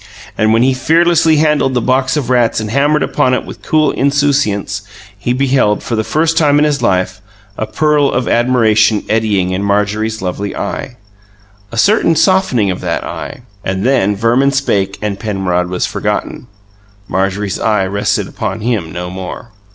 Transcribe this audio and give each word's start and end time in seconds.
And 0.35 0.51
when 0.51 0.63
he 0.63 0.73
fearlessly 0.73 1.35
handled 1.35 1.75
the 1.75 1.79
box 1.79 2.17
of 2.17 2.31
rats 2.31 2.59
and 2.59 2.71
hammered 2.71 3.03
upon 3.03 3.35
it 3.35 3.45
with 3.45 3.61
cool 3.61 3.91
insouciance, 3.91 4.81
he 5.15 5.31
beheld 5.31 5.83
for 5.83 5.95
the 5.95 6.03
first 6.03 6.39
time 6.39 6.57
in 6.57 6.65
his 6.65 6.81
life 6.81 7.21
a 7.55 7.67
purl 7.67 8.09
of 8.11 8.27
admiration 8.27 9.03
eddying 9.07 9.51
in 9.51 9.61
Marjorie's 9.61 10.19
lovely 10.19 10.55
eye, 10.55 10.97
a 11.71 11.77
certain 11.77 12.15
softening 12.15 12.71
of 12.71 12.81
that 12.81 13.03
eye. 13.03 13.43
And 13.63 13.85
then 13.85 14.15
Verman 14.15 14.49
spake 14.53 14.97
and 15.03 15.19
Penrod 15.19 15.69
was 15.69 15.85
forgotten. 15.85 16.47
Marjorie's 17.07 17.59
eye 17.59 17.85
rested 17.85 18.27
upon 18.27 18.61
him 18.61 18.91
no 18.91 19.11
more. 19.11 19.49